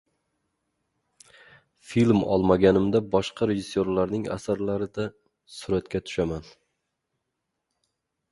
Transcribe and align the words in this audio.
Film 1.89 2.23
olmaganimda 2.35 3.01
boshqa 3.15 3.49
rejissyorlarning 3.51 4.25
asarlarida 4.37 5.05
suratga 5.57 6.01
tushaman. 6.07 6.49